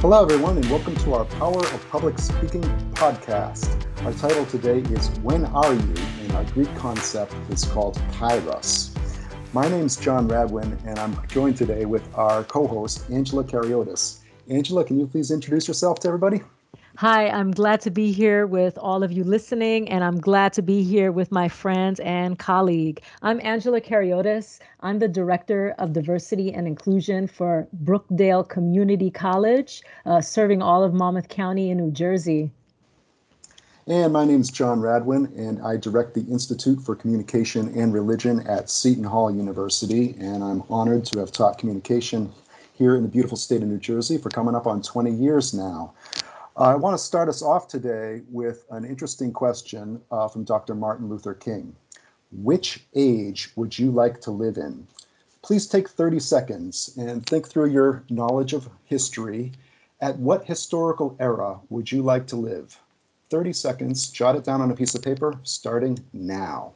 [0.00, 3.86] Hello, everyone, and welcome to our Power of Public Speaking podcast.
[4.02, 5.94] Our title today is When Are You?
[6.22, 8.96] and our Greek concept is called Kairos.
[9.52, 14.20] My name is John Radwan, and I'm joined today with our co host, Angela Kariotis.
[14.48, 16.40] Angela, can you please introduce yourself to everybody?
[16.96, 20.62] Hi, I'm glad to be here with all of you listening, and I'm glad to
[20.62, 23.00] be here with my friends and colleague.
[23.22, 24.58] I'm Angela Kariotis.
[24.80, 30.92] I'm the Director of Diversity and Inclusion for Brookdale Community College, uh, serving all of
[30.92, 32.50] Monmouth County in New Jersey.
[33.86, 38.40] And my name is John Radwan, and I direct the Institute for Communication and Religion
[38.48, 40.16] at Seton Hall University.
[40.18, 42.32] And I'm honored to have taught communication
[42.74, 45.92] here in the beautiful state of New Jersey for coming up on 20 years now.
[46.56, 50.74] I want to start us off today with an interesting question uh, from Dr.
[50.74, 51.76] Martin Luther King.
[52.32, 54.86] Which age would you like to live in?
[55.42, 59.52] Please take 30 seconds and think through your knowledge of history.
[60.00, 62.78] At what historical era would you like to live?
[63.30, 66.72] 30 seconds, jot it down on a piece of paper, starting now.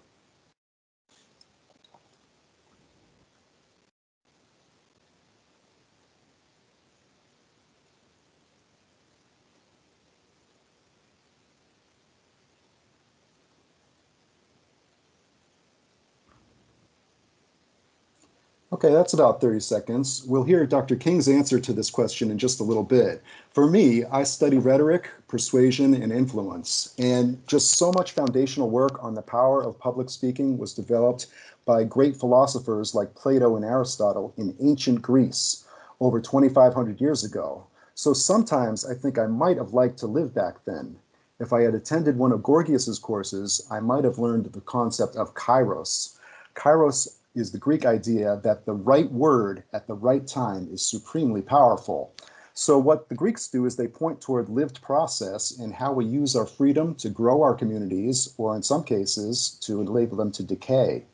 [18.85, 20.25] Okay, that's about 30 seconds.
[20.27, 20.95] We'll hear Dr.
[20.95, 23.23] King's answer to this question in just a little bit.
[23.55, 26.95] For me, I study rhetoric, persuasion, and influence.
[26.99, 31.29] And just so much foundational work on the power of public speaking was developed
[31.65, 35.65] by great philosophers like Plato and Aristotle in ancient Greece
[36.01, 37.67] over 2,500 years ago.
[37.95, 40.95] So sometimes I think I might have liked to live back then.
[41.41, 45.33] If I had attended one of Gorgias's courses, I might have learned the concept of
[45.33, 46.19] kairos.
[46.55, 51.43] Kairos is the Greek idea that the right word at the right time is supremely
[51.43, 52.15] powerful.
[52.57, 56.37] So, what the Greeks do is they point toward lived process and how we use
[56.37, 61.05] our freedom to grow our communities, or in some cases, to enable them to decay.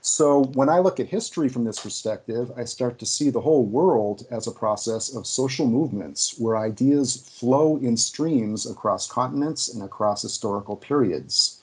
[0.00, 3.64] So, when I look at history from this perspective, I start to see the whole
[3.64, 9.84] world as a process of social movements where ideas flow in streams across continents and
[9.84, 11.61] across historical periods.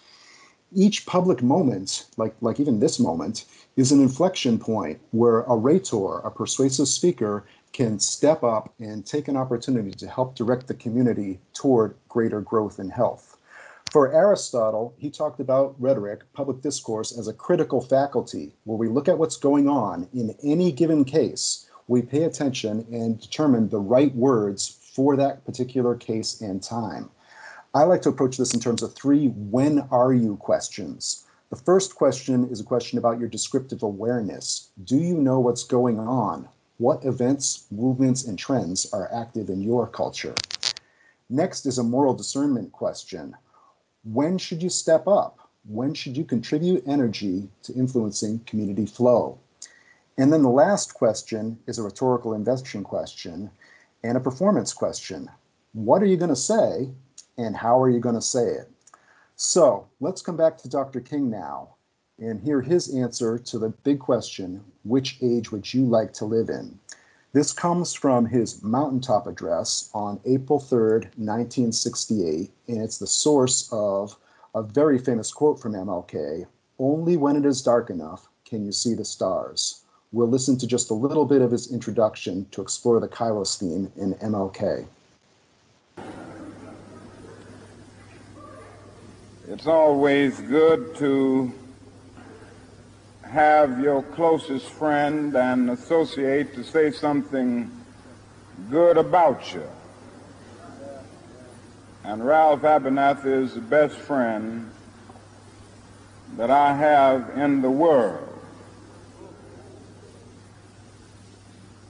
[0.72, 6.19] Each public moment, like, like even this moment, is an inflection point where a rhetor,
[6.19, 11.40] a persuasive speaker, can step up and take an opportunity to help direct the community
[11.53, 13.38] toward greater growth and health.
[13.91, 19.07] For Aristotle, he talked about rhetoric, public discourse, as a critical faculty where we look
[19.07, 24.13] at what's going on in any given case, we pay attention and determine the right
[24.13, 27.09] words for that particular case and time.
[27.72, 31.25] I like to approach this in terms of three when are you questions.
[31.52, 34.72] The first question is a question about your descriptive awareness.
[34.85, 36.50] Do you know what's going on?
[36.78, 40.34] What events, movements, and trends are active in your culture?
[41.30, 43.35] Next is a moral discernment question.
[44.03, 45.38] When should you step up?
[45.63, 49.38] When should you contribute energy to influencing community flow?
[50.18, 53.51] And then the last question is a rhetorical invention question
[54.03, 55.30] and a performance question.
[55.74, 56.90] What are you going to say
[57.40, 58.70] and how are you going to say it?
[59.38, 61.00] So let's come back to Dr.
[61.00, 61.76] King now
[62.20, 66.50] and hear his answer to the big question which age would you like to live
[66.50, 66.78] in?
[67.32, 74.18] This comes from his mountaintop address on April 3rd, 1968, and it's the source of
[74.54, 76.46] a very famous quote from MLK
[76.78, 79.84] Only when it is dark enough can you see the stars.
[80.12, 83.92] We'll listen to just a little bit of his introduction to explore the Kairos theme
[83.96, 84.88] in MLK.
[89.52, 91.52] It's always good to
[93.24, 97.72] have your closest friend and associate to say something
[98.70, 99.68] good about you.
[102.04, 104.70] And Ralph Abernathy is the best friend
[106.38, 108.40] that I have in the world.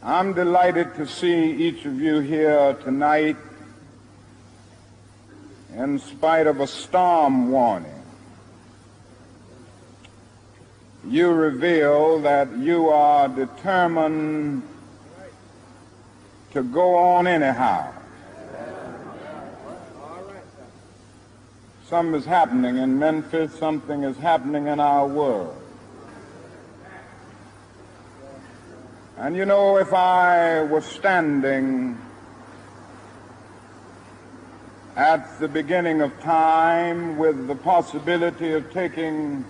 [0.02, 3.36] I'm delighted to see each of you here tonight
[5.76, 7.94] in spite of a storm warning.
[11.06, 14.64] You reveal that you are determined
[16.52, 17.94] to go on anyhow.
[21.88, 25.56] Something is happening in Memphis, something is happening in our world.
[29.18, 31.98] And you know, if I was standing
[35.00, 39.46] at the beginning of time with the possibility of taking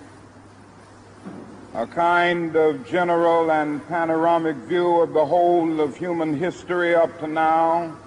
[1.74, 7.26] a kind of general and panoramic view of the whole of human history up to
[7.26, 7.98] now.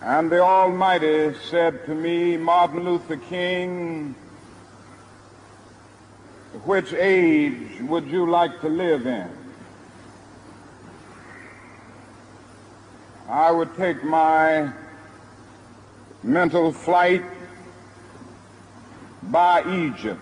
[0.00, 4.14] And the Almighty said to me, Martin Luther King,
[6.64, 9.35] which age would you like to live in?
[13.28, 14.70] I would take my
[16.22, 17.24] mental flight
[19.24, 20.20] by Egypt.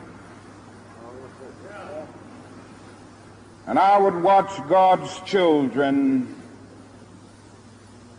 [3.66, 6.34] And I would watch God's children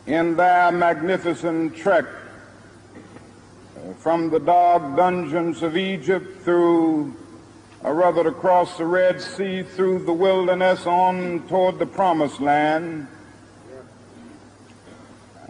[0.06, 7.16] in their magnificent trek uh, from the dark dungeons of Egypt through,
[7.82, 13.08] or rather across the Red Sea, through the wilderness on toward the promised land.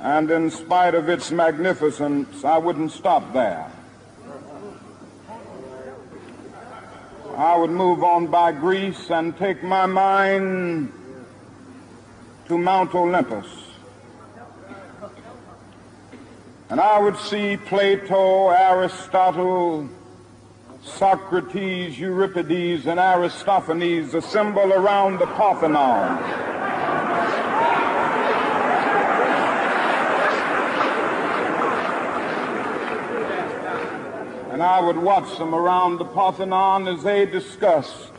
[0.05, 3.71] And in spite of its magnificence, I wouldn't stop there.
[7.35, 10.93] I would move on by Greece and take my mind
[12.47, 13.47] to Mount Olympus.
[16.69, 19.89] And I would see Plato, Aristotle,
[20.83, 26.44] Socrates, Euripides, and Aristophanes assemble around the Parthenon.
[34.55, 38.13] And I would watch them around the Parthenon as they discussed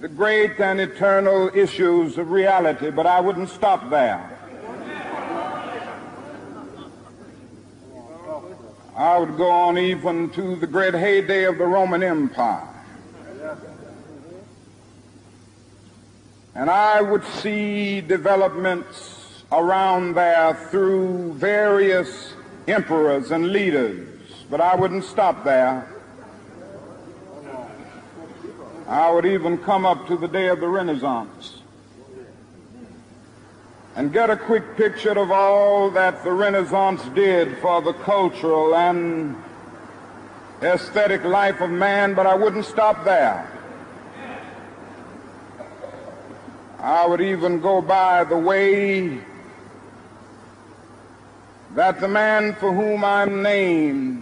[0.00, 4.28] the great and eternal issues of reality, but I wouldn't stop there.
[8.96, 12.66] I would go on even to the great heyday of the Roman Empire.
[16.56, 22.32] And I would see developments around there through various
[22.66, 24.09] emperors and leaders
[24.50, 25.88] but I wouldn't stop there.
[28.88, 31.62] I would even come up to the day of the Renaissance
[33.94, 39.36] and get a quick picture of all that the Renaissance did for the cultural and
[40.60, 43.48] aesthetic life of man, but I wouldn't stop there.
[46.80, 49.20] I would even go by the way
[51.74, 54.19] that the man for whom I'm named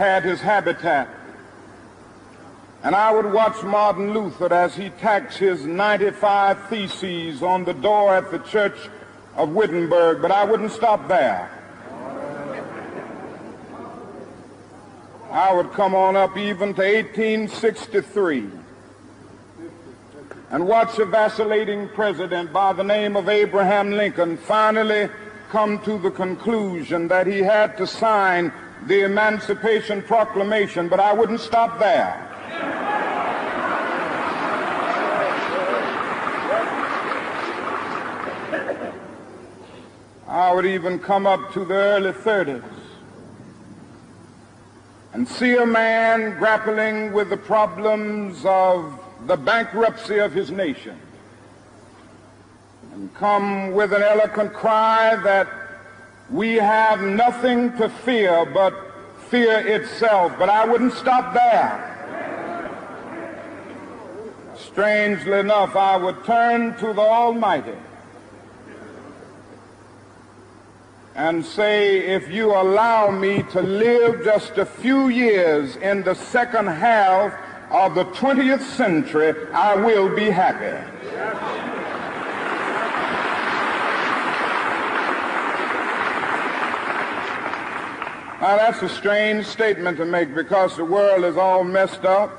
[0.00, 1.08] had his habitat.
[2.82, 8.14] And I would watch Martin Luther as he tacks his 95 theses on the door
[8.14, 8.78] at the church
[9.36, 11.50] of Wittenberg, but I wouldn't stop there.
[15.30, 18.50] I would come on up even to 1863
[20.50, 25.10] and watch a vacillating president by the name of Abraham Lincoln finally
[25.50, 28.50] come to the conclusion that he had to sign
[28.86, 32.26] the Emancipation Proclamation, but I wouldn't stop there.
[40.26, 42.62] I would even come up to the early 30s
[45.12, 50.98] and see a man grappling with the problems of the bankruptcy of his nation
[52.92, 55.48] and come with an eloquent cry that
[56.30, 58.72] we have nothing to fear but
[59.28, 60.32] fear itself.
[60.38, 61.86] But I wouldn't stop there.
[64.56, 67.76] Strangely enough, I would turn to the Almighty
[71.16, 76.66] and say, if you allow me to live just a few years in the second
[76.68, 77.34] half
[77.70, 81.79] of the 20th century, I will be happy.
[88.40, 92.30] Now, that's a strange statement to make because the world is all messed up.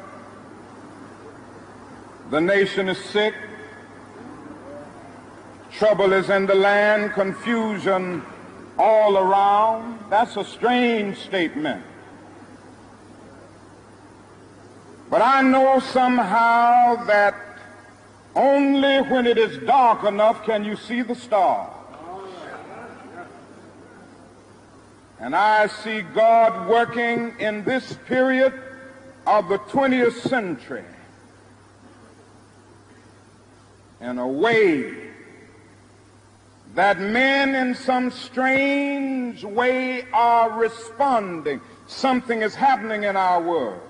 [2.32, 3.36] The nation is sick.
[5.72, 8.24] Trouble is in the land, confusion
[8.80, 10.00] all around.
[10.10, 11.84] That's a strange statement.
[15.12, 17.36] But I know somehow that
[18.36, 21.81] only when it is dark enough can you see the stars.
[25.22, 28.60] And I see God working in this period
[29.28, 30.84] of the 20th century
[34.02, 35.12] in a way
[36.74, 41.62] that men in some strange way are responding.
[41.86, 43.82] Something is happening in our world.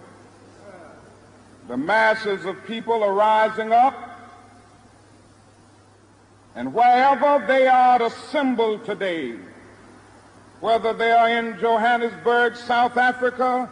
[1.70, 3.96] The masses of people are rising up,
[6.56, 9.36] and wherever they are assembled today,
[10.62, 13.70] whether they are in Johannesburg, South Africa,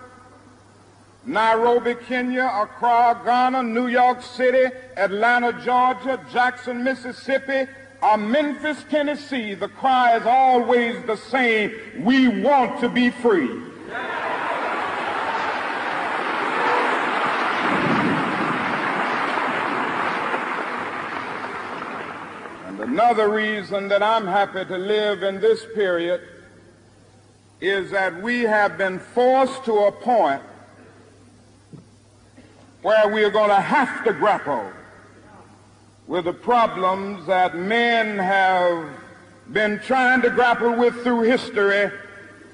[1.24, 9.67] Nairobi, Kenya, Accra, Ghana, New York City, Atlanta, Georgia, Jackson, Mississippi, or Memphis, Tennessee, the
[9.67, 11.72] cry is always the same.
[12.00, 13.51] We want to be free.
[22.65, 26.38] And another reason that I'm happy to live in this period
[27.62, 30.42] is that we have been forced to a point
[32.82, 34.72] where we are going to have to grapple
[36.08, 38.89] with the problems that men have
[39.51, 41.92] been trying to grapple with through history,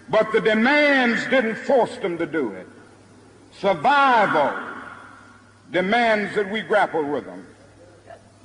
[0.09, 2.67] but the demands didn't force them to do it.
[3.59, 4.53] Survival
[5.71, 7.45] demands that we grapple with them.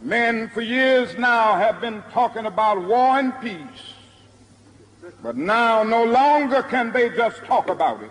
[0.03, 3.95] Men for years now have been talking about war and peace,
[5.23, 8.11] but now no longer can they just talk about it.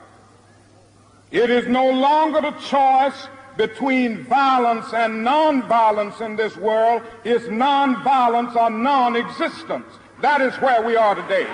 [1.32, 8.56] It is no longer the choice between violence and nonviolence in this world is nonviolence
[8.56, 9.86] or non-existence.
[10.22, 11.46] That is where we are today.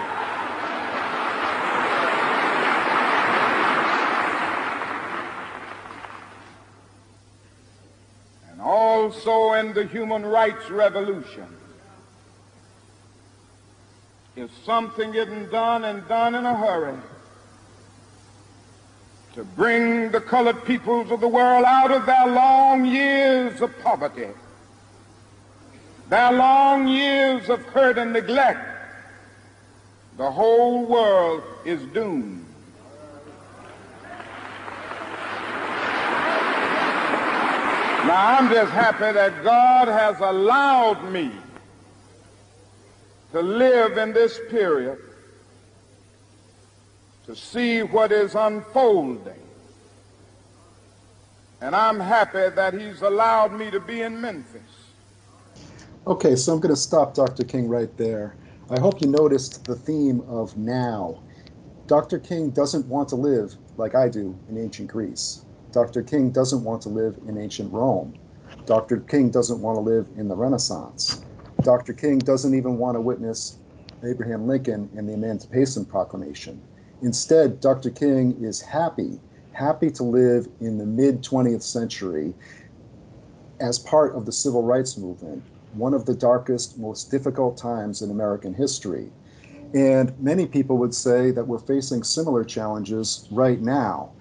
[8.51, 11.47] And also in the human rights revolution.
[14.35, 16.97] If something isn't done and done in a hurry,
[19.33, 24.29] to bring the colored peoples of the world out of their long years of poverty,
[26.09, 28.59] their long years of hurt and neglect.
[30.17, 32.45] The whole world is doomed.
[38.05, 41.31] Now, I'm just happy that God has allowed me
[43.35, 44.97] to live in this period
[47.25, 49.43] to see what is unfolding.
[51.59, 54.61] And I'm happy that he's allowed me to be in Memphis.
[56.07, 57.43] Okay, so I'm going to stop Dr.
[57.43, 58.37] King right there.
[58.69, 61.21] I hope you noticed the theme of now.
[61.87, 62.19] Dr.
[62.19, 65.43] King doesn't want to live like I do in ancient Greece.
[65.73, 66.03] Dr.
[66.03, 68.17] King doesn't want to live in ancient Rome.
[68.65, 69.01] Dr.
[69.01, 71.24] King doesn't want to live in the Renaissance.
[71.65, 71.93] Dr.
[71.93, 73.57] King doesn't even want to witness
[74.03, 76.61] Abraham Lincoln and the Emancipation Proclamation.
[77.01, 77.89] Instead, Dr.
[77.89, 79.19] King is happy,
[79.51, 82.35] happy to live in the mid 20th century
[83.59, 85.41] as part of the civil rights movement,
[85.73, 89.11] one of the darkest, most difficult times in American history.
[89.73, 94.11] And many people would say that we're facing similar challenges right now.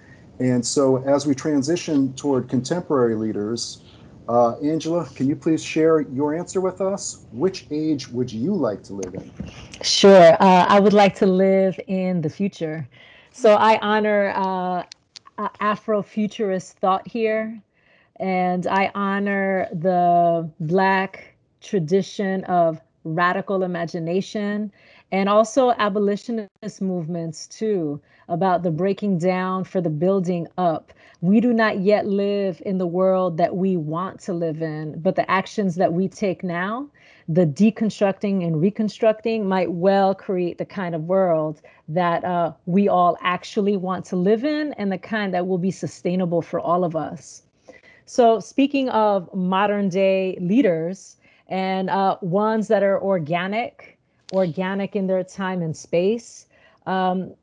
[0.41, 3.83] And so, as we transition toward contemporary leaders,
[4.29, 7.27] uh, Angela, can you please share your answer with us?
[7.33, 9.31] Which age would you like to live in?
[9.83, 10.35] Sure.
[10.41, 12.89] Uh, I would like to live in the future.
[13.33, 14.85] So I honor uh,
[15.61, 17.61] Afrofuturist thought here,
[18.21, 24.73] and I honor the Black tradition of radical imagination
[25.15, 30.93] and also abolitionist movements too about the breaking down for the building up.
[31.21, 35.15] We do not yet live in the world that we want to live in, but
[35.15, 36.89] the actions that we take now,
[37.29, 43.17] the deconstructing and reconstructing, might well create the kind of world that uh, we all
[43.23, 46.97] actually want to live in and the kind that will be sustainable for all of
[46.97, 47.45] us.
[48.05, 53.94] So, speaking of modern day leaders and uh, ones that are organic,
[54.35, 56.47] organic in their time and space,
[56.87, 57.35] um,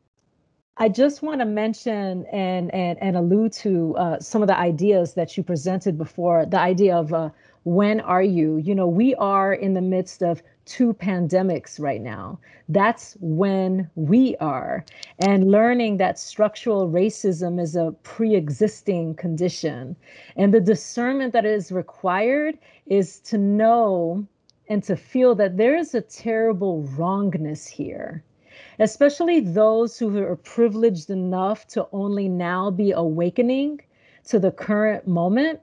[0.77, 5.13] I just want to mention and and and allude to uh, some of the ideas
[5.13, 6.45] that you presented before.
[6.45, 7.29] The idea of uh,
[7.65, 8.57] when are you?
[8.57, 12.39] You know, we are in the midst of two pandemics right now.
[12.69, 14.85] That's when we are,
[15.19, 19.95] and learning that structural racism is a pre-existing condition,
[20.35, 22.57] and the discernment that is required
[22.87, 24.25] is to know
[24.71, 28.23] and to feel that there is a terrible wrongness here
[28.79, 33.79] especially those who are privileged enough to only now be awakening
[34.25, 35.59] to the current moment,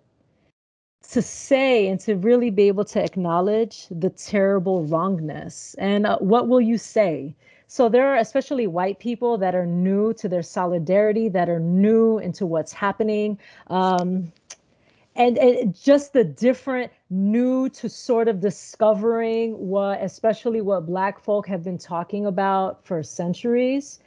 [1.11, 5.75] to say and to really be able to acknowledge the terrible wrongness.
[5.79, 7.35] And uh, what will you say?
[7.67, 12.19] So there are especially white people that are new to their solidarity, that are new
[12.19, 13.39] into what's happening.
[13.69, 14.33] Um,
[15.19, 21.47] and, and just the different new to sort of discovering what especially what black folk
[21.49, 23.99] have been talking about for centuries.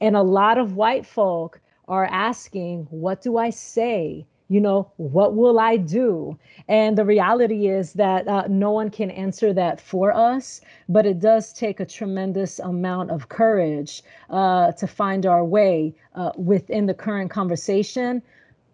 [0.00, 4.26] And a lot of white folk are asking what do i say?
[4.48, 6.38] You know what will i do?
[6.66, 11.20] And the reality is that uh, no one can answer that for us but it
[11.20, 16.94] does take a tremendous amount of courage uh, to find our way uh, within the
[16.94, 18.22] current conversation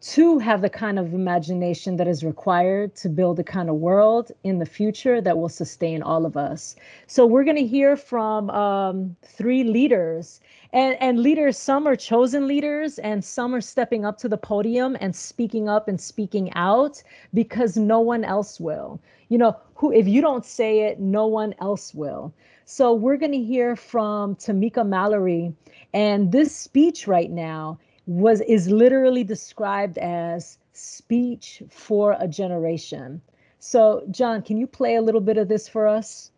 [0.01, 4.33] to have the kind of imagination that is required to build the kind of world
[4.45, 6.75] in the future that will sustain all of us.
[7.07, 10.41] So we're going to hear from um, three leaders.
[10.73, 14.97] And, and leaders, some are chosen leaders, and some are stepping up to the podium
[15.01, 17.03] and speaking up and speaking out
[17.35, 19.01] because no one else will.
[19.29, 22.33] You know, who if you don't say it, no one else will.
[22.65, 25.53] So we're going to hear from Tamika Mallory,
[25.93, 33.21] and this speech right now was is literally described as speech for a generation.
[33.59, 36.31] So, John, can you play a little bit of this for us?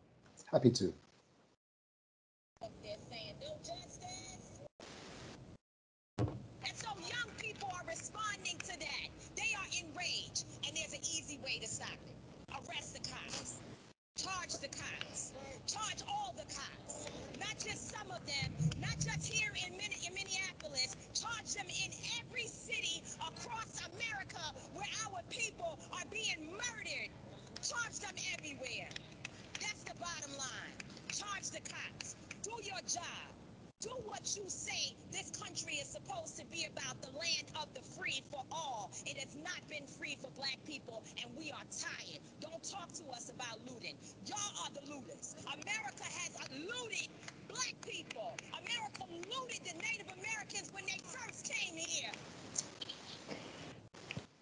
[0.51, 0.93] Happy to.
[34.37, 38.43] You say this country is supposed to be about the land of the free for
[38.51, 38.91] all.
[39.07, 42.23] It has not been free for black people, and we are tired.
[42.43, 43.95] Don't talk to us about looting.
[44.27, 45.39] Y'all are the looters.
[45.53, 47.09] America has looted
[47.47, 48.35] black people.
[48.57, 52.15] America looted the Native Americans when they first came here.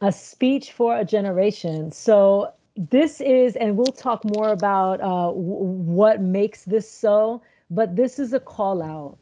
[0.03, 1.93] A speech for a generation.
[1.93, 5.65] So this is, and we'll talk more about uh, w-
[5.97, 9.19] what makes this so, but this is a call out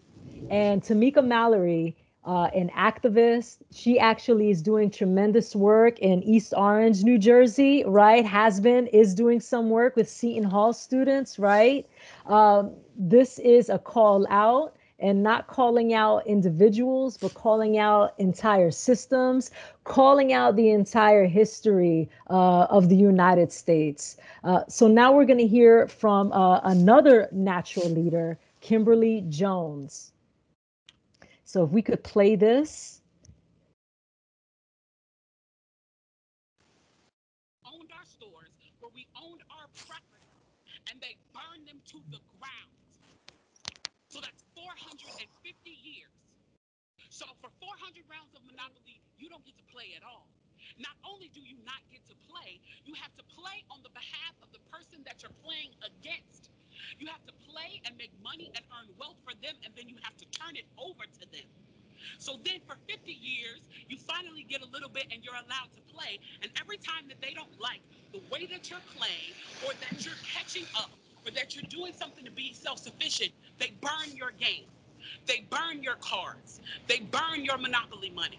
[0.50, 7.02] and Tamika Mallory, uh, an activist, she actually is doing tremendous work in East Orange,
[7.04, 8.24] New Jersey, right?
[8.26, 11.88] Has been, is doing some work with Seton Hall students, right?
[12.26, 18.70] Um, this is a call out and not calling out individuals, but calling out entire
[18.70, 19.50] systems,
[19.84, 24.16] calling out the entire history uh, of the United States.
[24.44, 30.12] Uh, so now we're going to hear from uh, another natural leader, Kimberly Jones.
[31.44, 33.00] So if we could play this.
[37.64, 40.28] Owned our stores where we owned our property
[40.90, 42.72] and they burned them to the ground.
[44.08, 46.12] So that's 450 years.
[47.08, 50.26] So for 400 rounds of Monopoly, you don't get to play at all.
[50.82, 54.34] Not only do you not get to play, you have to play on the behalf
[54.42, 56.50] of the person that you're playing against.
[56.98, 59.94] You have to play and make money and earn wealth for them, and then you
[60.02, 61.46] have to turn it over to them.
[62.18, 65.82] So then for 50 years, you finally get a little bit and you're allowed to
[65.94, 66.18] play.
[66.42, 70.18] And every time that they don't like the way that you're playing or that you're
[70.26, 70.90] catching up
[71.26, 74.66] or that you're doing something to be self sufficient, they burn your game.
[75.26, 76.60] They burn your cards.
[76.88, 78.38] They burn your monopoly money.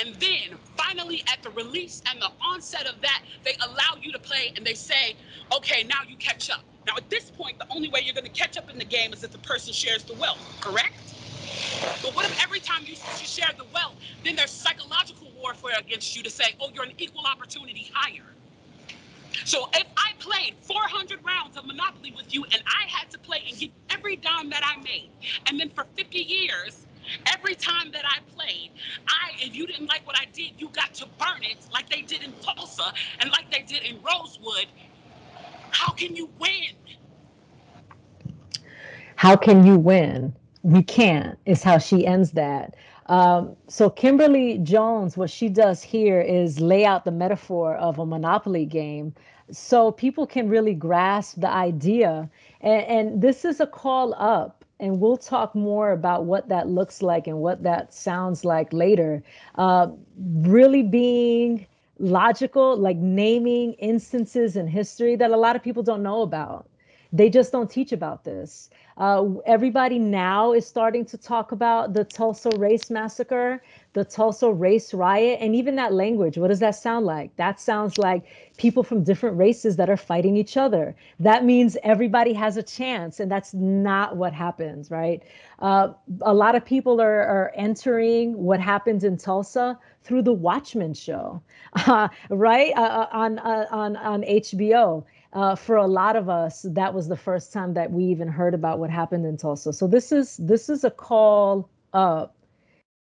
[0.00, 4.18] And then finally, at the release and the onset of that, they allow you to
[4.18, 5.16] play and they say,
[5.56, 6.64] okay, now you catch up.
[6.86, 9.12] Now, at this point, the only way you're going to catch up in the game
[9.12, 11.16] is if the person shares the wealth, correct?
[12.02, 16.16] But what if every time you, you share the wealth, then there's psychological warfare against
[16.16, 18.24] you to say, oh, you're an equal opportunity hire?
[19.46, 23.42] So if I played 400 rounds of Monopoly with you and I had to play
[23.48, 25.10] and get every dime that I made,
[25.48, 26.87] and then for 50 years,
[27.26, 28.70] every time that I played,
[29.08, 32.02] I if you didn't like what I did, you got to burn it like they
[32.02, 34.66] did in Tulsa and like they did in Rosewood
[35.70, 36.74] how can you win?
[39.16, 40.34] How can you win?
[40.62, 42.74] We can't, is how she ends that.
[43.06, 48.06] Um, so Kimberly Jones, what she does here is lay out the metaphor of a
[48.06, 49.14] monopoly game
[49.50, 52.28] so people can really grasp the idea.
[52.60, 57.02] And, and this is a call up, and we'll talk more about what that looks
[57.02, 59.22] like and what that sounds like later.
[59.56, 59.88] Uh,
[60.42, 61.66] really being
[61.98, 66.68] logical, like naming instances in history that a lot of people don't know about.
[67.12, 68.68] They just don't teach about this.
[68.98, 74.92] Uh, everybody now is starting to talk about the Tulsa Race Massacre, the Tulsa Race
[74.92, 76.36] Riot, and even that language.
[76.36, 77.34] What does that sound like?
[77.36, 78.24] That sounds like
[78.56, 80.96] people from different races that are fighting each other.
[81.20, 85.22] That means everybody has a chance, and that's not what happens, right?
[85.60, 85.92] Uh,
[86.22, 91.40] a lot of people are, are entering what happened in Tulsa through the Watchmen show,
[91.86, 92.72] uh, right?
[92.76, 97.16] Uh, uh on, on, on HBO uh, for a lot of us, that was the
[97.16, 99.72] first time that we even heard about what happened in Tulsa.
[99.72, 102.34] So this is this is a call up,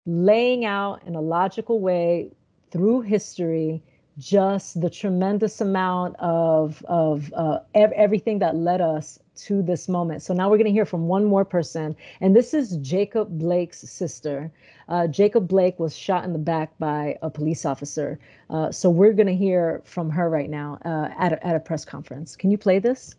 [0.05, 2.31] laying out in a logical way
[2.71, 3.81] through history
[4.17, 10.23] just the tremendous amount of of uh, ev- everything that led us to this moment.
[10.23, 13.79] So now we're going to hear from one more person, and this is Jacob Blake's
[13.79, 14.51] sister.
[14.89, 18.19] Uh, Jacob Blake was shot in the back by a police officer.
[18.49, 21.59] Uh, so we're going to hear from her right now uh, at a, at a
[21.59, 22.35] press conference.
[22.35, 23.15] Can you play this?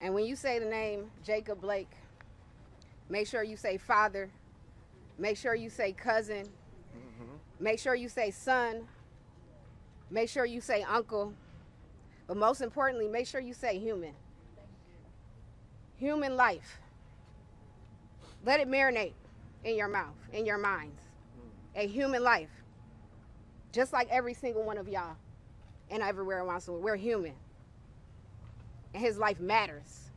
[0.00, 1.90] And when you say the name Jacob Blake,
[3.10, 4.30] make sure you say father,
[5.18, 6.48] make sure you say cousin,
[7.60, 8.88] make sure you say son,
[10.10, 11.34] make sure you say uncle,
[12.26, 14.14] but most importantly, make sure you say human.
[15.96, 16.78] Human life.
[18.44, 19.12] Let it marinate
[19.64, 21.00] in your mouth, in your minds.
[21.76, 22.50] A human life.
[23.72, 25.16] Just like every single one of y'all
[25.90, 26.82] and everywhere around world.
[26.82, 27.34] We're human
[28.94, 30.10] and his life matters.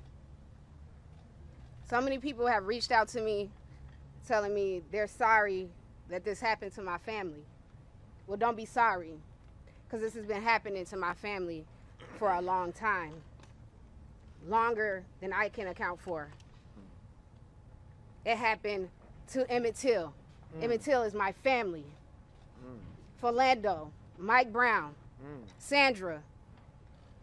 [1.90, 3.52] So many people have reached out to me
[4.28, 5.70] telling me they're sorry
[6.10, 7.44] that this happened to my family.
[8.28, 9.14] Well, don't be sorry
[9.86, 11.66] because this has been happening to my family
[12.18, 13.14] for a long time,
[14.48, 16.30] longer than I can account for.
[18.26, 18.90] It happened
[19.34, 20.14] to Emmett Till.
[20.58, 20.64] Mm.
[20.64, 21.86] Emmett Till is my family.
[22.66, 22.78] Mm.
[23.22, 25.44] Philando, Mike Brown, mm.
[25.58, 26.22] Sandra,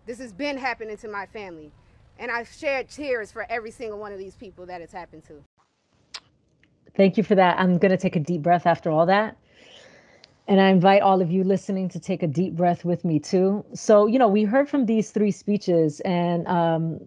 [0.07, 1.73] this has been happening to my family.
[2.19, 5.43] And I've shared tears for every single one of these people that it's happened to.
[6.97, 7.59] Thank you for that.
[7.59, 9.37] I'm going to take a deep breath after all that.
[10.49, 13.65] And I invite all of you listening to take a deep breath with me too.
[13.75, 17.01] So, you know, we heard from these three speeches, and um,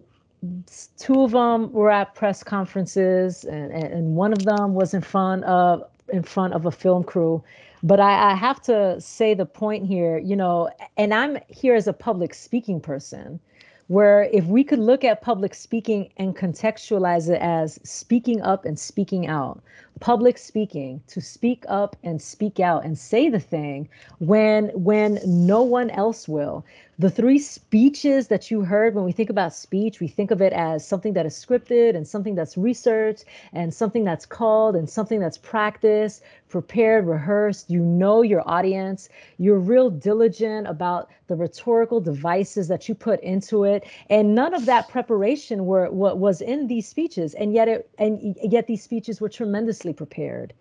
[0.98, 5.44] two of them were at press conferences, and, and one of them was in front
[5.44, 7.42] of in front of a film crew.
[7.82, 11.86] But I, I have to say the point here, you know, and I'm here as
[11.86, 13.40] a public speaking person
[13.88, 18.78] where if we could look at public speaking and contextualize it as speaking up and
[18.78, 19.62] speaking out
[20.00, 25.62] public speaking to speak up and speak out and say the thing when when no
[25.62, 26.64] one else will
[26.98, 30.52] the three speeches that you heard when we think about speech we think of it
[30.52, 35.20] as something that is scripted and something that's researched and something that's called and something
[35.20, 36.22] that's practiced
[36.54, 37.68] prepared rehearsed.
[37.68, 39.08] You know your audience.
[39.38, 43.82] You're real diligent about the rhetorical devices that you put into it.
[44.08, 47.34] And none of that preparation were what was in these speeches.
[47.34, 50.54] And yet it and yet these speeches were tremendously prepared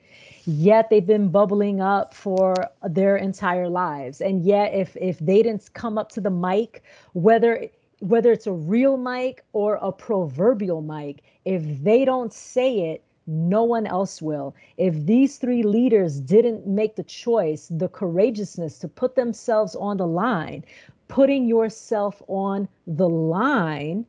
[0.46, 2.54] yet they've been bubbling up for
[2.90, 7.68] their entire lives and yet if if they didn't come up to the mic whether
[8.00, 13.64] whether it's a real mic or a proverbial mic if they don't say it no
[13.64, 14.54] one else will.
[14.78, 20.08] If these three leaders didn't make the choice, the courageousness to put themselves on the
[20.08, 20.66] line,
[21.08, 24.06] putting yourself on the line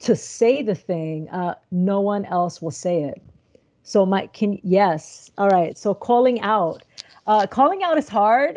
[0.00, 3.20] to say the thing, uh, no one else will say it.
[3.86, 5.30] So Mike, can yes.
[5.38, 5.78] All right.
[5.78, 6.82] So calling out.
[7.28, 8.56] Uh, calling out is hard.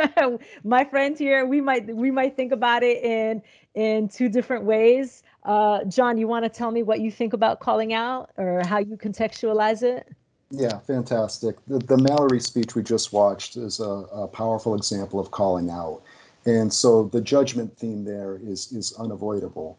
[0.64, 3.42] My friends here, we might we might think about it in
[3.74, 5.22] in two different ways.
[5.44, 8.78] Uh, John, you want to tell me what you think about calling out or how
[8.78, 10.06] you contextualize it?
[10.50, 11.56] Yeah, fantastic.
[11.66, 16.02] The, the Mallory speech we just watched is a, a powerful example of calling out.
[16.44, 19.78] And so the judgment theme there is is unavoidable.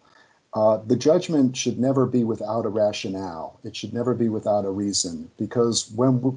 [0.54, 3.60] Uh, the judgment should never be without a rationale.
[3.64, 6.32] It should never be without a reason, because when we,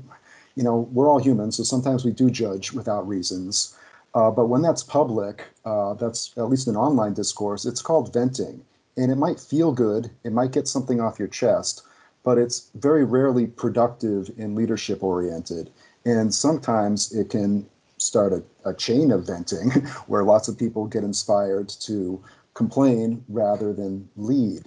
[0.54, 3.74] you know we're all humans, so sometimes we do judge without reasons.
[4.14, 8.62] Uh, but when that's public, uh, that's at least in online discourse, it's called venting,
[8.98, 11.82] and it might feel good, it might get something off your chest,
[12.22, 15.70] but it's very rarely productive and leadership oriented.
[16.04, 19.70] And sometimes it can start a, a chain of venting
[20.06, 22.22] where lots of people get inspired to
[22.54, 24.62] complain rather than lead.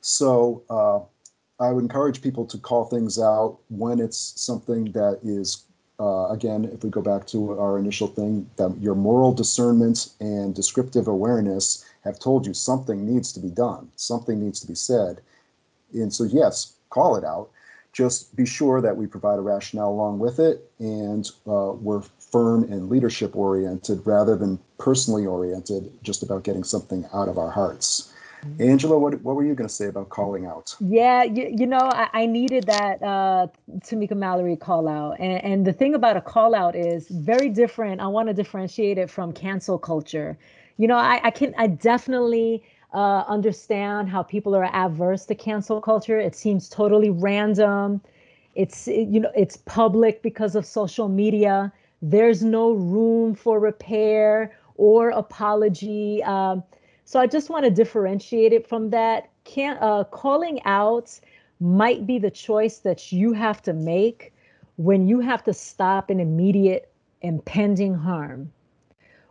[0.00, 1.00] So uh,
[1.62, 5.64] I would encourage people to call things out when it's something that is,
[5.98, 10.54] uh, again, if we go back to our initial thing, that your moral discernment and
[10.54, 15.20] descriptive awareness have told you something needs to be done, something needs to be said.
[15.92, 17.50] And so, yes, call it out.
[17.92, 22.64] Just be sure that we provide a rationale along with it and uh, we're firm
[22.64, 28.12] and leadership oriented rather than personally oriented, just about getting something out of our hearts.
[28.44, 28.70] Mm-hmm.
[28.70, 30.74] Angela, what, what were you going to say about calling out?
[30.80, 33.46] Yeah, you, you know, I, I needed that uh,
[33.78, 35.18] Tamika Mallory call out.
[35.18, 38.00] And, and the thing about a call out is very different.
[38.00, 40.36] I want to differentiate it from cancel culture.
[40.76, 42.62] You know, I, I can, I definitely
[42.92, 46.18] uh, understand how people are adverse to cancel culture.
[46.18, 48.00] It seems totally random.
[48.54, 55.10] It's, you know, it's public because of social media there's no room for repair or
[55.10, 56.22] apology.
[56.24, 56.62] Um,
[57.04, 59.30] so I just want to differentiate it from that.
[59.44, 61.18] Can't uh, calling out
[61.60, 64.32] might be the choice that you have to make
[64.76, 68.52] when you have to stop an immediate impending harm,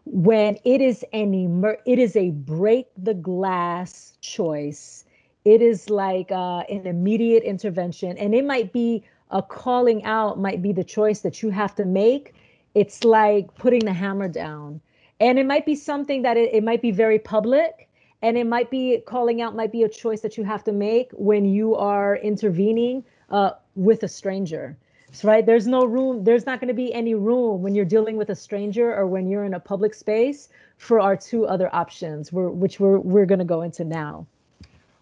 [0.06, 5.06] when it is an emer- it is a break the glass choice
[5.46, 10.62] it is like uh, an immediate intervention and it might be a calling out might
[10.62, 12.34] be the choice that you have to make
[12.76, 14.82] it's like putting the hammer down.
[15.20, 17.90] And it might be something that it, it might be very public
[18.22, 21.12] and it might be calling out might be a choice that you have to make
[21.14, 24.78] when you are intervening uh, with a stranger.
[25.24, 25.46] Right?
[25.46, 28.36] There's no room there's not going to be any room when you're dealing with a
[28.36, 33.00] stranger or when you're in a public space for our two other options which we're
[33.00, 34.28] we're going to go into now.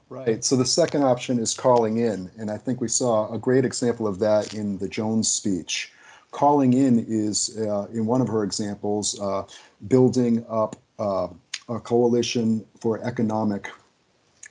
[0.09, 0.43] Right.
[0.43, 4.05] So the second option is calling in and i think we saw a great example
[4.05, 5.92] of that in the jones speech
[6.33, 9.43] calling in is uh, in one of her examples uh,
[9.87, 11.27] building up uh,
[11.69, 13.69] a coalition for economic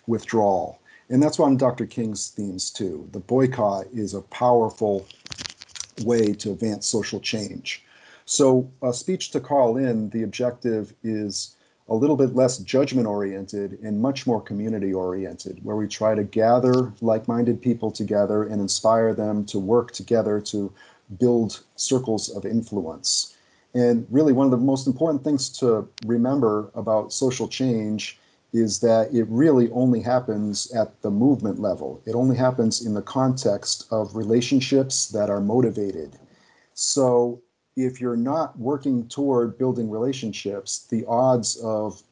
[0.07, 5.07] withdrawal and that's one of dr king's themes too the boycott is a powerful
[6.05, 7.85] way to advance social change.
[8.25, 11.57] So, a speech to call in, the objective is
[11.89, 16.23] a little bit less judgment oriented and much more community oriented, where we try to
[16.23, 20.73] gather like minded people together and inspire them to work together to
[21.19, 23.37] build circles of influence.
[23.75, 28.19] And really, one of the most important things to remember about social change
[28.53, 32.03] is that it really only happens at the movement level.
[32.05, 36.19] It only happens in the context of relationships that are motivated.
[36.75, 37.41] So
[37.77, 42.03] if you're not working toward building relationships, the odds of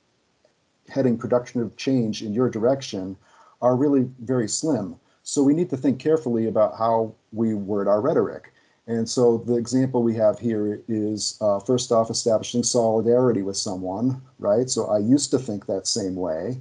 [0.88, 3.16] heading productive change in your direction
[3.60, 4.96] are really very slim.
[5.22, 8.52] So we need to think carefully about how we word our rhetoric.
[8.90, 14.20] And so the example we have here is uh, first off establishing solidarity with someone,
[14.40, 14.68] right?
[14.68, 16.60] So I used to think that same way.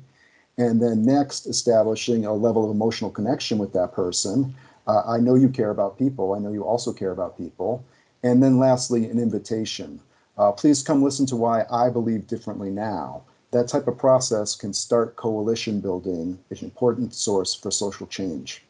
[0.59, 4.53] And then next, establishing a level of emotional connection with that person.
[4.85, 6.35] Uh, I know you care about people.
[6.35, 7.83] I know you also care about people.
[8.21, 9.99] And then lastly, an invitation.
[10.37, 13.23] Uh, please come listen to why I believe differently now.
[13.49, 18.63] That type of process can start coalition building, an important source for social change.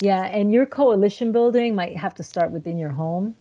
[0.00, 3.34] Yeah, and your coalition building might have to start within your home.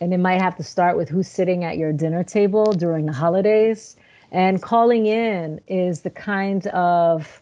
[0.00, 3.12] And it might have to start with who's sitting at your dinner table during the
[3.12, 3.96] holidays.
[4.32, 7.40] And calling in is the kind of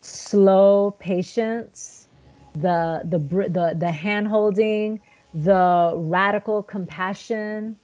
[0.00, 2.06] slow patience,
[2.54, 5.00] the the the the hand holding,
[5.34, 7.76] the radical compassion,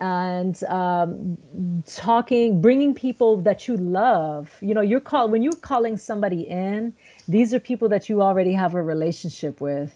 [0.00, 1.38] and um,
[1.86, 4.50] talking, bringing people that you love.
[4.60, 6.94] You know, you're call when you're calling somebody in.
[7.28, 9.94] These are people that you already have a relationship with,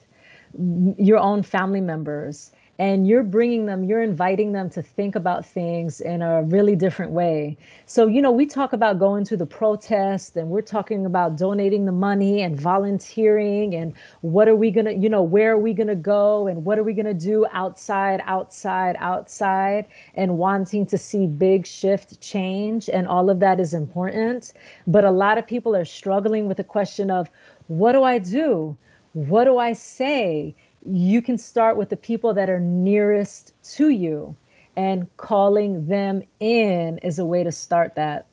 [0.98, 6.00] your own family members and you're bringing them you're inviting them to think about things
[6.00, 7.56] in a really different way.
[7.86, 11.84] So you know we talk about going to the protest and we're talking about donating
[11.84, 15.72] the money and volunteering and what are we going to you know where are we
[15.72, 20.84] going to go and what are we going to do outside outside outside and wanting
[20.86, 24.52] to see big shift change and all of that is important.
[24.86, 27.30] But a lot of people are struggling with the question of
[27.68, 28.76] what do i do?
[29.12, 34.36] What do i say you can start with the people that are nearest to you
[34.76, 38.26] and calling them in is a way to start that.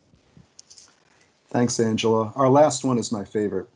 [1.49, 2.31] Thanks, Angela.
[2.35, 3.67] Our last one is my favorite.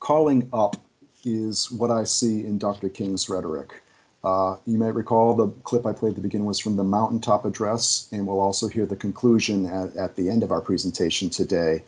[0.00, 0.76] Calling up
[1.24, 2.88] is what I see in Dr.
[2.88, 3.82] King's rhetoric.
[4.24, 7.44] Uh, you may recall the clip I played at the beginning was from the mountaintop
[7.44, 11.82] address, and we'll also hear the conclusion at, at the end of our presentation today.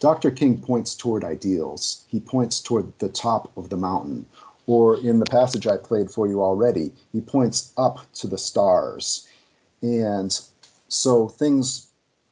[0.00, 0.30] Dr.
[0.30, 2.04] King points toward ideals.
[2.08, 4.26] He points toward the top of the mountain,
[4.66, 9.26] or in the passage I played for you already, he points up to the stars.
[9.82, 10.38] And
[10.88, 11.88] so things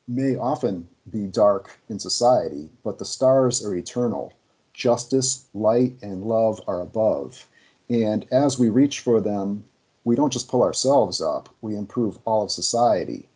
[0.09, 4.33] may often be dark in society, but the stars are eternal.
[4.73, 7.47] Justice, light, and love are above.
[7.88, 9.64] And as we reach for them,
[10.05, 13.29] we don't just pull ourselves up, we improve all of society.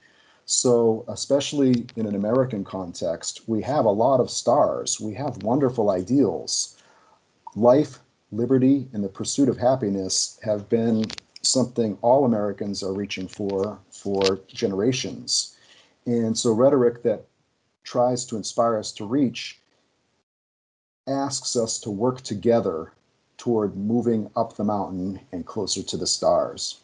[0.44, 5.90] So, especially in an American context, we have a lot of stars, we have wonderful
[5.90, 6.76] ideals.
[7.54, 8.00] Life
[8.32, 11.04] liberty and the pursuit of happiness have been
[11.42, 15.56] something all Americans are reaching for for generations.
[16.06, 17.24] And so, rhetoric that
[17.84, 19.60] tries to inspire us to reach
[21.06, 22.92] asks us to work together
[23.38, 26.80] toward moving up the mountain and closer to the stars.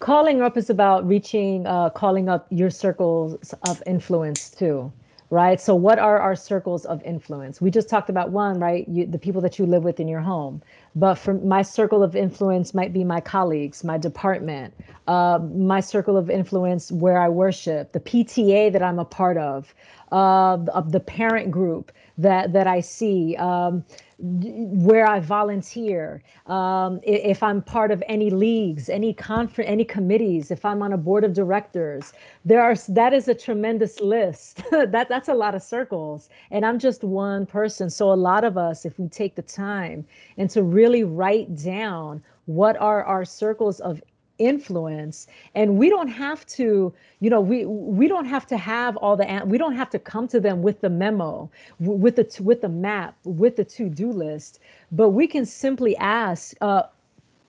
[0.00, 4.92] Calling up is about reaching, uh, calling up your circles of influence too
[5.30, 5.60] right?
[5.60, 7.60] So, what are our circles of influence?
[7.60, 8.88] We just talked about one, right?
[8.88, 10.62] You, the people that you live with in your home.
[10.94, 14.74] But for my circle of influence might be my colleagues, my department,
[15.06, 19.74] uh, my circle of influence where I worship, the PTA that I'm a part of,
[20.12, 23.36] uh, of the parent group that that I see.
[23.36, 23.84] Um,
[24.20, 30.64] where I volunteer, um, if I'm part of any leagues, any conference, any committees, if
[30.64, 32.12] I'm on a board of directors,
[32.44, 34.62] there are that is a tremendous list.
[34.70, 37.90] that that's a lot of circles, and I'm just one person.
[37.90, 40.04] So a lot of us, if we take the time
[40.36, 44.02] and to really write down what are our circles of
[44.38, 45.26] influence.
[45.54, 49.42] And we don't have to you know we we don't have to have all the
[49.46, 53.16] we don't have to come to them with the memo with the with the map
[53.24, 54.60] with the to-do list.
[54.92, 56.84] But we can simply ask uh,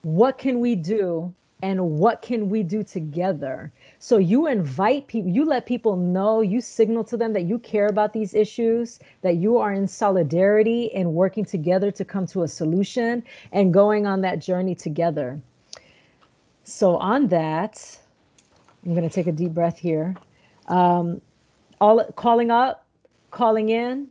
[0.02, 3.71] what can we do and what can we do together?
[3.99, 7.88] So you invite people you let people know you signal to them that you care
[7.88, 12.47] about these issues that you are in solidarity and working together to come to a
[12.47, 15.39] solution and going on that journey together
[16.70, 17.98] so on that,
[18.86, 20.16] I'm going to take a deep breath here.
[20.68, 21.22] Um,
[21.82, 22.86] all calling up,
[23.32, 24.08] calling in,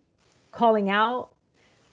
[0.52, 1.30] calling out.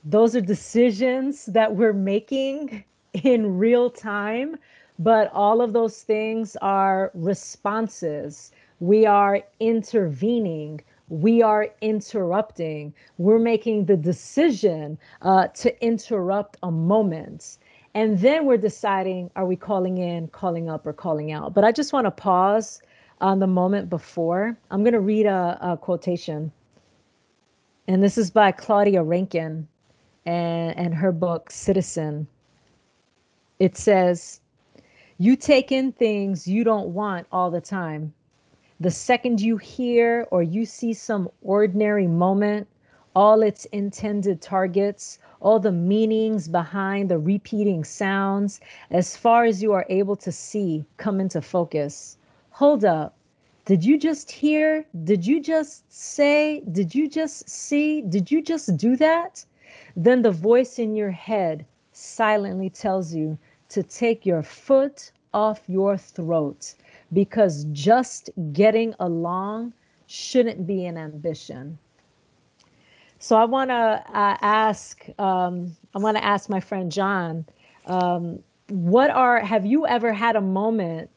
[0.04, 4.58] Those are decisions that we're making in real time,
[5.00, 8.52] but all of those things are responses.
[8.80, 10.82] We are intervening.
[11.10, 12.94] We are interrupting.
[13.18, 17.58] We're making the decision uh, to interrupt a moment.
[17.96, 21.54] And then we're deciding are we calling in, calling up, or calling out?
[21.54, 22.82] But I just want to pause
[23.22, 24.58] on the moment before.
[24.70, 26.52] I'm going to read a, a quotation.
[27.88, 29.66] And this is by Claudia Rankine
[30.26, 32.28] and, and her book, Citizen.
[33.60, 34.42] It says,
[35.18, 38.14] You take in things you don't want all the time.
[38.82, 42.68] The second you hear or you see some ordinary moment,
[43.16, 48.60] all its intended targets, all the meanings behind the repeating sounds,
[48.92, 52.18] as far as you are able to see, come into focus.
[52.52, 53.16] Hold up.
[53.66, 54.86] Did you just hear?
[55.04, 56.62] Did you just say?
[56.72, 58.02] Did you just see?
[58.02, 59.44] Did you just do that?
[59.96, 63.38] Then the voice in your head silently tells you
[63.70, 66.76] to take your foot off your throat
[67.12, 69.74] because just getting along
[70.08, 71.78] shouldn't be an ambition.
[73.26, 77.44] So I want to uh, ask, um, I want to ask my friend John,
[77.88, 78.38] um,
[78.70, 81.10] what are, have you ever had a moment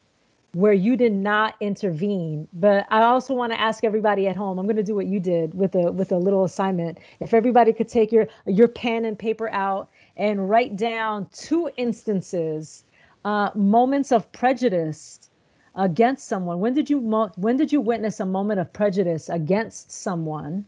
[0.53, 2.47] where you did not intervene?
[2.51, 5.19] But I also want to ask everybody at home, I'm going to do what you
[5.19, 6.97] did with a, with a little assignment.
[7.19, 12.85] If everybody could take your, your pen and paper out and write down two instances,
[13.23, 15.29] uh, moments of prejudice
[15.75, 16.59] against someone.
[16.59, 16.97] When did you,
[17.35, 20.65] when did you witness a moment of prejudice against someone?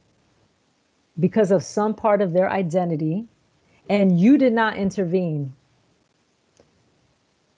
[1.19, 3.25] Because of some part of their identity
[3.89, 5.53] and you did not intervene.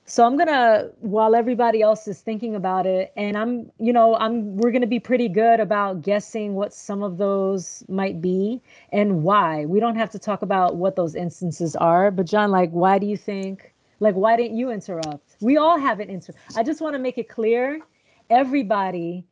[0.06, 4.16] So I'm going to while everybody else is thinking about it and I'm you know
[4.16, 8.62] I'm we're going to be pretty good about guessing what some of those might be
[8.92, 9.66] and why.
[9.66, 13.08] We don't have to talk about what those instances are, but John like why do
[13.08, 15.38] you think like why didn't you interrupt?
[15.40, 17.80] We all have an inter I just want to make it clear
[18.30, 19.26] everybody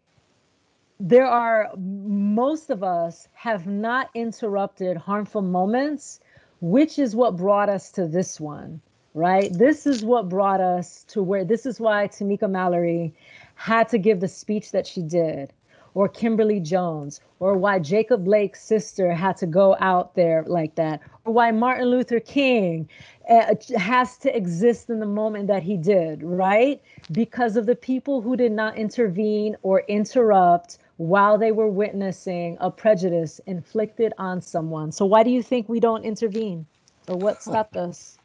[1.04, 6.20] there are most of us have not interrupted harmful moments,
[6.62, 8.80] which is what brought us to this one,
[9.16, 9.52] right?
[9.52, 13.16] This is what brought us to where this is why Tamika Mallory
[13.56, 15.52] had to give the speech that she did,
[15.96, 21.00] or Kimberly Jones, or why Jacob Blake's sister had to go out there like that,
[21.26, 22.88] or why Martin Luther King
[23.28, 26.80] uh, has to exist in the moment that he did, right?
[27.12, 32.70] Because of the people who did not intervene or interrupt while they were witnessing a
[32.70, 34.92] prejudice inflicted on someone.
[34.92, 36.68] So, why do you think we don't intervene?
[37.08, 38.20] Or what stopped us?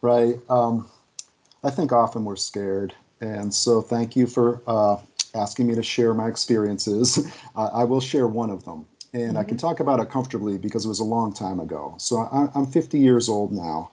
[0.00, 0.34] Right.
[0.48, 0.90] Um,
[1.62, 2.92] I think often we're scared.
[3.20, 4.96] And so, thank you for uh,
[5.36, 7.24] asking me to share my experiences.
[7.54, 8.84] uh, I will share one of them.
[9.12, 9.36] And mm-hmm.
[9.36, 9.68] I can mm-hmm.
[9.68, 11.94] talk about it comfortably because it was a long time ago.
[11.98, 13.92] So, I, I'm 50 years old now.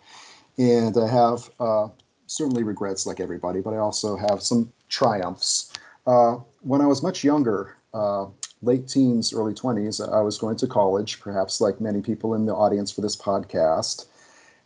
[0.58, 1.90] And I have uh,
[2.26, 5.72] certainly regrets like everybody, but I also have some triumphs.
[6.08, 8.28] Uh, when I was much younger, uh,
[8.62, 12.54] late teens, early 20s, I was going to college, perhaps like many people in the
[12.54, 14.06] audience for this podcast.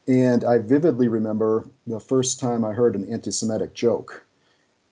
[0.08, 4.26] And I vividly remember the first time I heard an anti Semitic joke.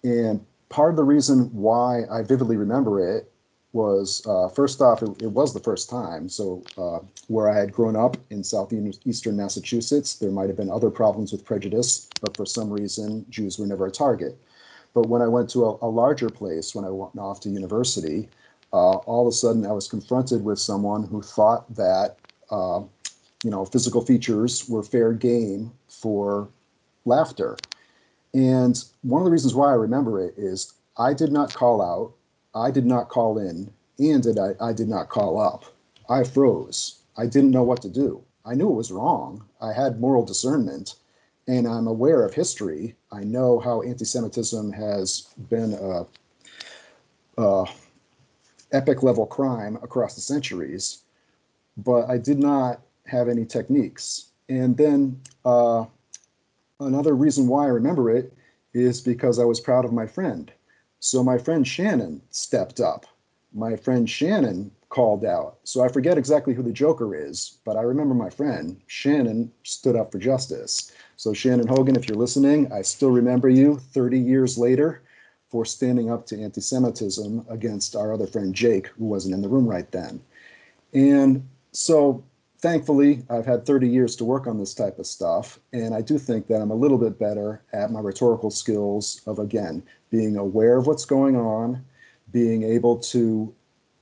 [0.04, 3.32] And part of the reason why I vividly remember it
[3.74, 6.28] was uh, first off, it, it, was the first time.
[6.28, 10.90] So, uh, where I had grown up in southeastern Massachusetts, there might have been other
[10.90, 14.38] problems with prejudice, but for some reason, Jews were never a target.
[14.94, 18.30] But when I went to a, a larger place, when I went off to university,
[18.74, 22.18] uh, all of a sudden I was confronted with someone who thought that
[22.50, 22.82] uh,
[23.44, 26.50] you know physical features were fair game for
[27.06, 27.58] laughter.
[28.34, 32.14] And one of the reasons why I remember it is I did not call out,
[32.56, 35.66] I did not call in, and did I, I did not call up.
[36.10, 37.02] I froze.
[37.18, 38.24] I didn't know what to do.
[38.46, 39.46] I knew it was wrong.
[39.62, 40.96] I had moral discernment
[41.52, 42.96] and I'm aware of history.
[43.12, 46.06] I know how anti Semitism has been a,
[47.38, 47.66] a,
[48.72, 51.02] epic level crime across the centuries,
[51.76, 54.32] but I did not have any techniques.
[54.48, 55.84] And then uh,
[56.80, 58.32] another reason why I remember it
[58.74, 60.50] is because I was proud of my friend.
[61.00, 63.06] So my friend Shannon stepped up.
[63.54, 65.58] My friend Shannon called out.
[65.64, 69.96] So I forget exactly who the Joker is, but I remember my friend Shannon stood
[69.96, 70.92] up for justice.
[71.16, 75.02] So Shannon Hogan, if you're listening, I still remember you 30 years later
[75.50, 79.66] for standing up to anti-Semitism against our other friend Jake, who wasn't in the room
[79.66, 80.22] right then.
[80.94, 82.24] And so
[82.60, 86.18] thankfully, I've had 30 years to work on this type of stuff, and I do
[86.18, 90.78] think that I'm a little bit better at my rhetorical skills of, again, being aware
[90.78, 91.84] of what's going on,
[92.32, 93.54] being able to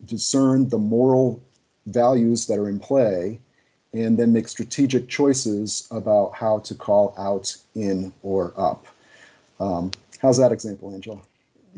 [0.06, 1.42] discern the moral
[1.88, 3.40] values that are in play,
[3.94, 8.86] and then make strategic choices about how to call out in or up.
[9.60, 9.92] Um,
[10.22, 11.20] how's that example, Angela?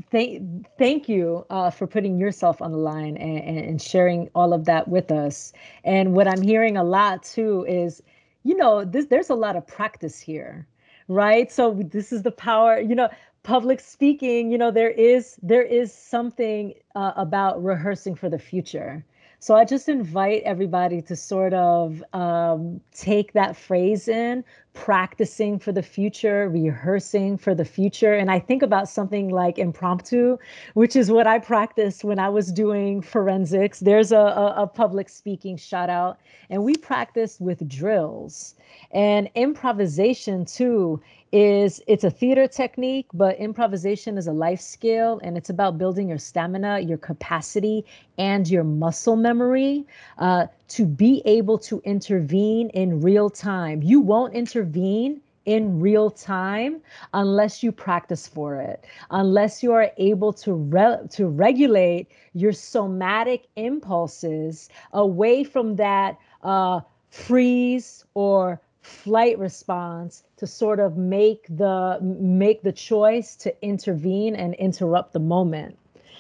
[0.10, 4.66] thank thank you uh, for putting yourself on the line and, and sharing all of
[4.66, 5.54] that with us.
[5.84, 8.02] And what I'm hearing a lot too is,
[8.44, 10.68] you know, this there's a lot of practice here,
[11.08, 11.52] right?
[11.52, 13.10] So this is the power, you know,
[13.44, 14.52] public speaking.
[14.52, 19.06] You know, there is there is something uh, about rehearsing for the future
[19.42, 24.44] so I just invite everybody to sort of um, take that phrase in,
[24.74, 28.14] practicing for the future, rehearsing for the future.
[28.14, 30.38] And I think about something like impromptu,
[30.74, 33.80] which is what I practiced when I was doing forensics.
[33.80, 36.20] There's a, a, a public speaking shout out,
[36.50, 38.56] and we practiced with drills
[38.92, 41.02] and improvisation too
[41.32, 46.10] is it's a theater technique, but improvisation is a life skill and it's about building
[46.10, 47.86] your stamina, your capacity,
[48.18, 49.86] and your muscle memory
[50.18, 53.82] uh, to be able to intervene in real time.
[53.84, 56.80] You won't intervene in real time
[57.14, 63.48] unless you practice for it unless you are able to re- to regulate your somatic
[63.56, 72.62] impulses away from that uh, freeze or flight response to sort of make the make
[72.62, 75.76] the choice to intervene and interrupt the moment.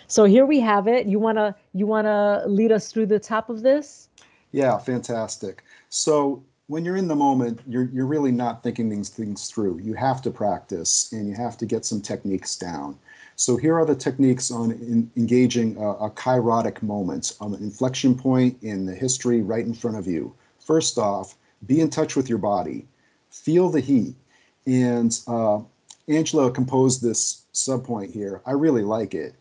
[0.07, 1.05] So here we have it.
[1.07, 4.09] You want to you want to lead us through the top of this
[4.51, 9.49] yeah fantastic so when you're in the moment you're you're really not thinking these things
[9.49, 12.97] through you have to practice and you have to get some techniques down
[13.35, 18.15] so here are the techniques on in, engaging a, a kairotic moment on an inflection
[18.15, 21.35] point in the history right in front of you first off
[21.65, 22.87] be in touch with your body,
[23.29, 24.15] feel the heat.
[24.65, 25.59] And uh,
[26.07, 28.41] Angela composed this subpoint here.
[28.45, 29.35] I really like it.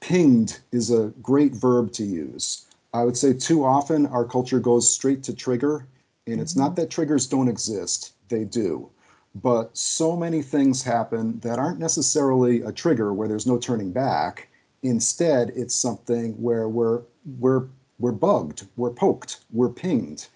[0.00, 2.66] Pinged is a great verb to use.
[2.92, 5.86] I would say too often our culture goes straight to trigger,
[6.26, 6.82] and it's not mm-hmm.
[6.82, 8.90] that triggers don't exist, they do.
[9.34, 14.48] But so many things happen that aren't necessarily a trigger where there's no turning back.
[14.82, 17.02] Instead, it's something where we're
[17.38, 17.66] we're
[18.00, 20.26] we're bugged, we're poked, we're pinged.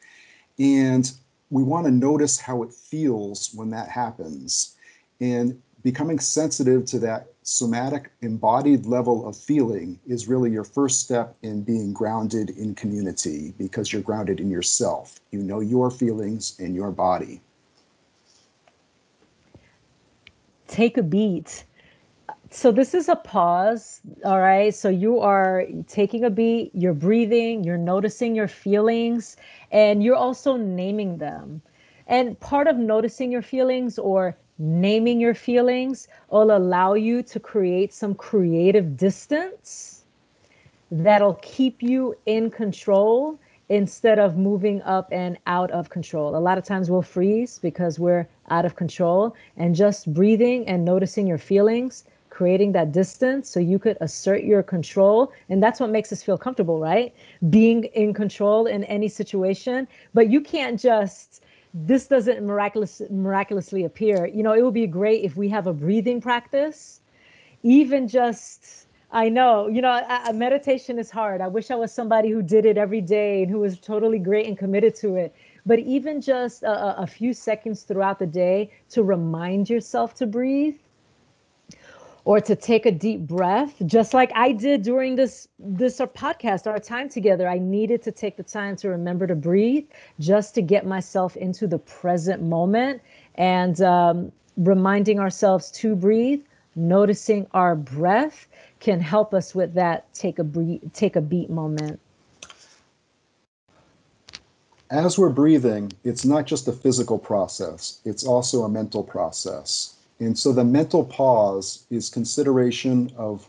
[0.59, 1.11] And
[1.51, 4.77] we want to notice how it feels when that happens.
[5.21, 11.37] And becoming sensitive to that somatic embodied level of feeling is really your first step
[11.43, 15.21] in being grounded in community because you're grounded in yourself.
[15.31, 17.43] You know your feelings and your body.
[20.67, 21.65] Take a beat
[22.51, 27.65] so this is a pause all right so you are taking a beat you're breathing
[27.65, 29.37] you're noticing your feelings
[29.73, 31.61] and you're also naming them
[32.07, 37.93] and part of noticing your feelings or naming your feelings will allow you to create
[37.93, 40.05] some creative distance
[40.91, 43.39] that'll keep you in control
[43.69, 46.37] instead of moving up and out of control.
[46.37, 50.85] A lot of times we'll freeze because we're out of control and just breathing and
[50.85, 55.33] noticing your feelings creating that distance so you could assert your control.
[55.49, 57.15] And that's what makes us feel comfortable, right?
[57.49, 59.87] Being in control in any situation.
[60.15, 61.44] But you can't just
[61.75, 64.27] this doesn't miraculous, miraculously appear.
[64.27, 67.01] You know, it would be great if we have a breathing practice,
[67.65, 70.01] even just, I know, you know,
[70.33, 71.41] meditation is hard.
[71.41, 74.47] I wish I was somebody who did it every day and who was totally great
[74.47, 75.35] and committed to it.
[75.67, 80.77] But even just a, a few seconds throughout the day to remind yourself to breathe
[82.25, 86.67] or to take a deep breath just like i did during this this uh, podcast
[86.67, 89.85] our time together i needed to take the time to remember to breathe
[90.21, 93.01] just to get myself into the present moment
[93.37, 96.43] and um, reminding ourselves to breathe
[96.77, 98.47] noticing our breath
[98.81, 102.01] can help us with that take a breathe take a beat moment
[104.91, 109.94] as we're breathing, it's not just a physical process, it's also a mental process.
[110.21, 113.49] And so the mental pause is consideration of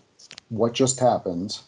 [0.49, 1.59] what just happened,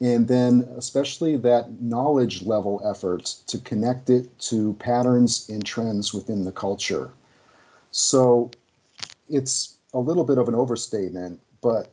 [0.00, 6.44] and then especially that knowledge level effort to connect it to patterns and trends within
[6.44, 7.10] the culture.
[7.90, 8.50] So
[9.28, 11.90] it's a little bit of an overstatement, but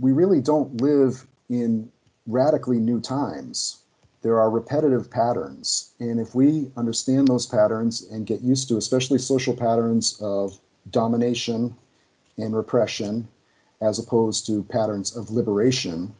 [0.00, 1.90] we really don't live in
[2.26, 3.78] radically new times.
[4.22, 5.92] There are repetitive patterns.
[6.00, 10.58] And if we understand those patterns and get used to, especially social patterns of
[10.90, 11.74] domination
[12.38, 13.28] and repression,
[13.80, 16.14] as opposed to patterns of liberation,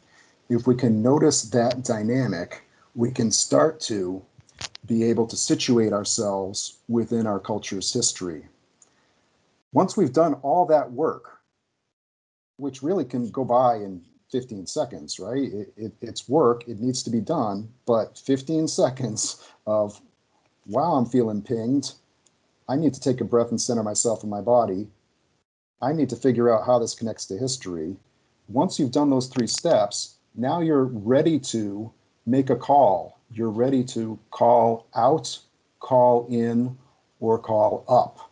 [0.49, 2.63] if we can notice that dynamic,
[2.95, 4.23] we can start to
[4.87, 8.47] be able to situate ourselves within our culture's history.
[9.73, 11.39] Once we've done all that work,
[12.57, 14.01] which really can go by in
[14.31, 15.53] 15 seconds, right?
[15.53, 20.01] It, it, it's work, it needs to be done, but 15 seconds of,
[20.67, 21.93] wow, I'm feeling pinged.
[22.69, 24.89] I need to take a breath and center myself in my body.
[25.81, 27.97] I need to figure out how this connects to history.
[28.49, 31.93] Once you've done those three steps, now you're ready to
[32.27, 33.19] make a call.
[33.31, 35.39] You're ready to call out,
[35.81, 36.77] call in,
[37.21, 38.31] or call up.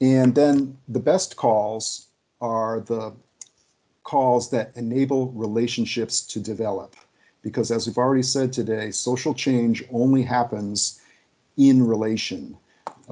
[0.00, 2.08] And then the best calls
[2.40, 3.14] are the
[4.02, 6.96] calls that enable relationships to develop.
[7.42, 11.00] Because as we've already said today, social change only happens
[11.56, 12.56] in relation.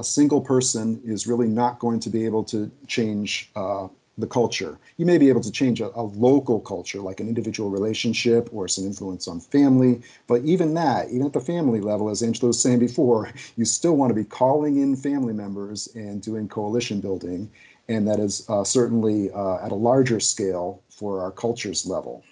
[0.00, 3.86] A single person is really not going to be able to change uh,
[4.16, 4.78] the culture.
[4.96, 8.66] You may be able to change a, a, local culture, like an individual relationship or
[8.66, 10.00] some influence on family.
[10.26, 13.94] But even that, even at the family level, as Angela was saying before, you still
[13.94, 17.50] want to be calling in family members and doing coalition building
[17.90, 22.22] and that is uh, certainly uh, at a larger scale for our culture's level.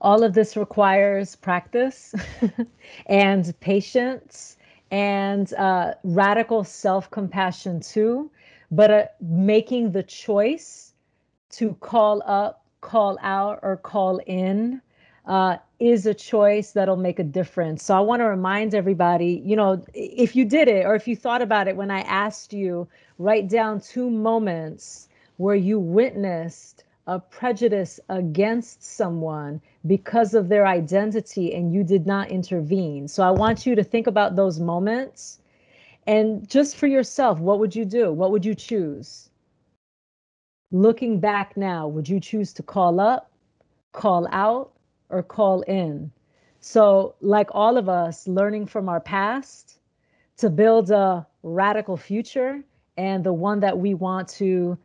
[0.00, 2.14] All of this requires practice
[3.06, 4.56] and patience
[4.94, 8.30] and uh, radical self compassion too,
[8.70, 10.94] but uh, making the choice
[11.50, 14.80] to call up, call out, or call in
[15.26, 17.82] uh, is a choice that'll make a difference.
[17.82, 21.16] So I want to remind everybody, you know, if you did it or if you
[21.16, 22.86] thought about it when I asked you,
[23.18, 31.54] write down two moments where you witnessed a prejudice against someone because of their identity
[31.54, 33.08] and you did not intervene.
[33.08, 35.40] So I want you to think about those moments
[36.06, 38.12] and just for yourself, what would you do?
[38.12, 39.30] What would you choose?
[40.70, 43.30] Looking back now, would you choose to call up,
[43.92, 44.72] call out,
[45.08, 46.10] or call in.
[46.60, 49.78] So, like all of us, learning from our past
[50.38, 52.62] to build a radical future
[52.96, 54.78] and the one that we want to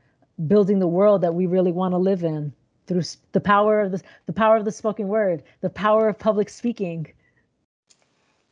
[0.47, 2.53] building the world that we really want to live in
[2.87, 6.49] through the power of the, the power of the spoken word, the power of public
[6.49, 7.07] speaking.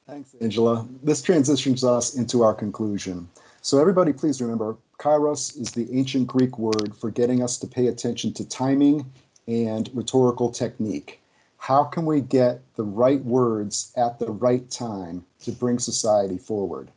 [0.07, 0.87] Thanks, Angela.
[1.03, 3.27] This transitions us into our conclusion.
[3.61, 7.87] So everybody please remember, kairos is the ancient Greek word for getting us to pay
[7.87, 9.11] attention to timing
[9.47, 11.21] and rhetorical technique
[11.57, 16.89] how can we get the right words at the right time to bring society forward?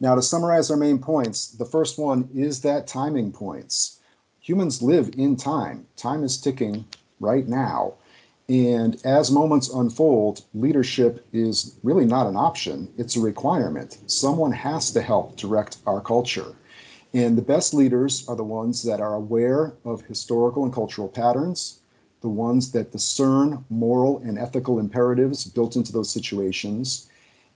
[0.00, 3.97] Now, to summarize our main points, the first one is that timing points.
[4.48, 5.86] Humans live in time.
[5.98, 6.86] Time is ticking
[7.20, 7.92] right now.
[8.48, 13.98] And as moments unfold, leadership is really not an option, it's a requirement.
[14.06, 16.54] Someone has to help direct our culture.
[17.12, 21.80] And the best leaders are the ones that are aware of historical and cultural patterns,
[22.22, 27.10] the ones that discern moral and ethical imperatives built into those situations,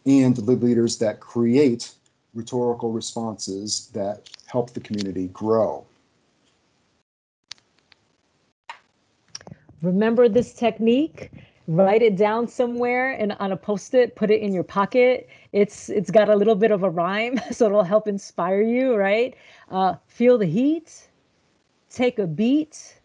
[0.04, 1.94] and the leaders that create
[2.34, 5.86] rhetorical responses that help the community grow.
[9.82, 11.32] Remember this technique?
[11.66, 15.28] Write it down somewhere and on a post-it, put it in your pocket.
[15.52, 19.34] It's it's got a little bit of a rhyme, so it'll help inspire you, right?
[19.70, 21.08] Uh, feel the heat,
[21.90, 23.00] take a beat,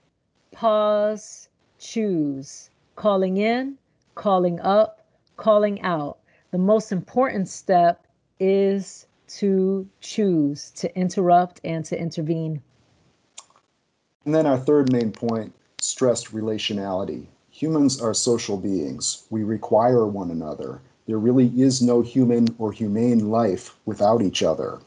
[0.51, 1.49] pause,
[1.79, 2.69] choose.
[2.95, 3.77] Calling in,
[4.15, 5.05] calling up,
[5.35, 6.17] calling out.
[6.51, 8.05] The most important step
[8.39, 12.61] is to choose to interrupt and to intervene.
[14.25, 17.27] And then our third main point stressed relationality.
[17.51, 19.25] Humans are social beings.
[19.29, 20.81] We require one another.
[21.05, 24.79] There really is no human or humane life without each other.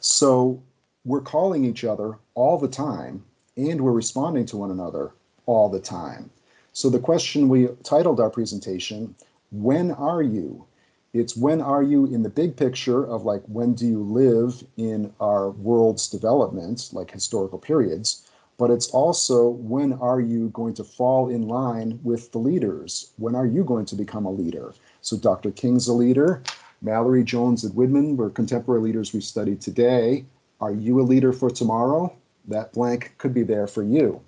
[0.00, 0.62] So
[1.04, 3.24] we're calling each other all the time
[3.56, 5.12] and we're responding to one another
[5.46, 6.30] all the time.
[6.72, 9.14] So the question we titled our presentation,
[9.50, 10.66] when are you?
[11.12, 15.12] It's when are you in the big picture of like when do you live in
[15.20, 21.28] our world's development, like historical periods, but it's also when are you going to fall
[21.28, 23.12] in line with the leaders?
[23.18, 24.74] When are you going to become a leader?
[25.02, 25.50] So Dr.
[25.50, 26.42] King's a leader,
[26.84, 30.24] Mallory Jones and Widman were contemporary leaders we studied today.
[30.60, 32.14] Are you a leader for tomorrow?
[32.46, 34.20] That blank could be there for you.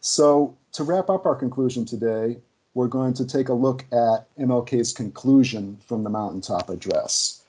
[0.00, 2.36] So, to wrap up our conclusion today,
[2.74, 7.42] we're going to take a look at MLK's conclusion from the mountaintop address.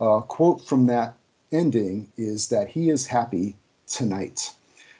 [0.00, 1.14] A quote from that
[1.52, 4.52] ending is that he is happy tonight.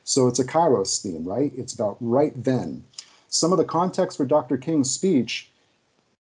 [0.07, 1.53] So it's a Kairos theme, right?
[1.57, 2.85] It's about right then.
[3.29, 4.57] Some of the context for Dr.
[4.57, 5.51] King's speech,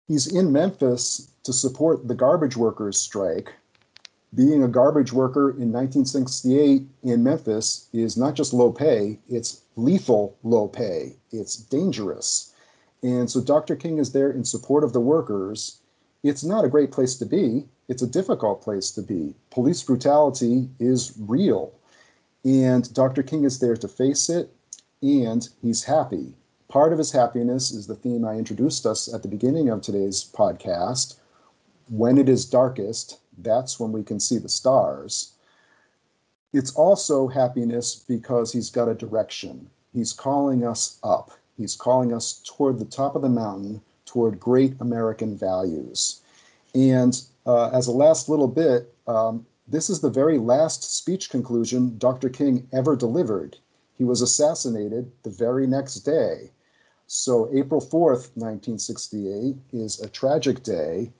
[0.07, 3.51] he's in Memphis to support the garbage workers strike.
[4.33, 10.37] Being a garbage worker in 1968 in Memphis is not just low pay, it's lethal
[10.43, 11.17] low pay.
[11.33, 12.53] It's dangerous.
[13.03, 13.75] And so Dr.
[13.75, 15.79] King is there in support of the workers.
[16.23, 17.65] It's not a great place to be.
[17.89, 19.35] It's a difficult place to be.
[19.49, 21.73] Police brutality is real.
[22.45, 23.23] And Dr.
[23.23, 24.53] King is there to face it,
[25.01, 26.35] and he's happy.
[26.67, 30.23] Part of his happiness is the theme I introduced us at the beginning of today's
[30.23, 31.15] podcast.
[31.89, 35.33] When it is darkest, that's when we can see the stars.
[36.53, 39.69] It's also happiness because he's got a direction.
[39.91, 41.31] He's calling us up.
[41.57, 46.21] He's calling us toward the top of the mountain, toward great American values.
[46.75, 51.97] And uh, as a last little bit, um, this is the very last speech conclusion
[51.97, 52.29] Dr.
[52.29, 53.57] King ever delivered.
[53.97, 56.51] He was assassinated the very next day.
[57.07, 61.11] So, April 4th, 1968, is a tragic day.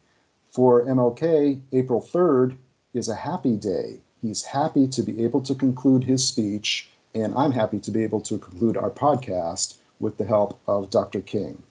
[0.52, 2.58] For MLK, April 3rd
[2.94, 4.00] is a happy day.
[4.22, 8.22] He's happy to be able to conclude his speech, and I'm happy to be able
[8.22, 11.22] to conclude our podcast with the help of Dr.
[11.22, 11.62] King.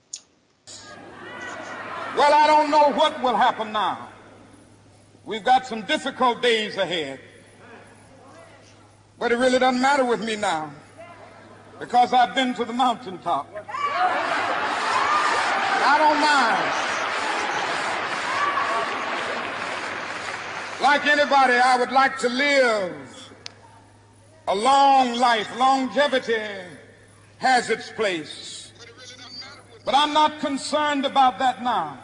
[2.16, 4.11] Well, I don't know what will happen now.
[5.25, 7.18] We've got some difficult days ahead.
[9.18, 10.70] But it really doesn't matter with me now
[11.79, 13.49] because I've been to the mountaintop.
[15.87, 16.85] I don't mind.
[20.83, 23.33] Like anybody, I would like to live
[24.49, 25.49] a long life.
[25.59, 26.43] Longevity
[27.39, 28.72] has its place.
[29.85, 32.03] But I'm not concerned about that now.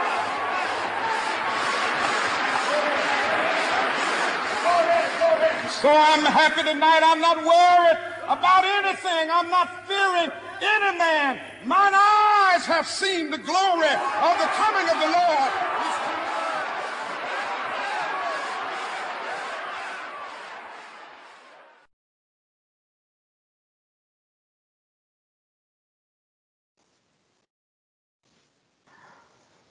[5.79, 7.01] So I'm happy tonight.
[7.01, 9.31] I'm not worried about anything.
[9.31, 10.29] I'm not fearing
[10.61, 11.39] any man.
[11.65, 15.51] Mine eyes have seen the glory of the coming of the Lord.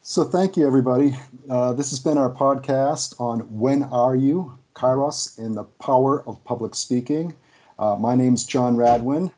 [0.03, 1.17] So, thank you, everybody.
[1.49, 4.60] Uh, this has been our podcast on When Are You?
[4.81, 7.35] Kairos and the Power of Public Speaking.
[7.79, 9.31] Uh, my name's John Radwan,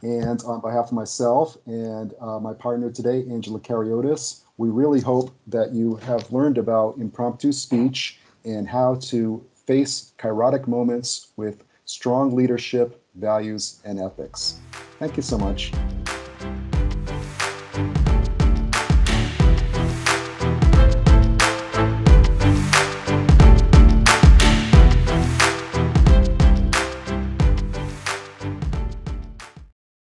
[0.00, 5.34] and on behalf of myself and uh, my partner today, Angela Kariotis, we really hope
[5.46, 12.34] that you have learned about impromptu speech and how to face kairotic moments with strong
[12.34, 14.58] leadership, values, and ethics.
[14.98, 15.70] Thank you so much.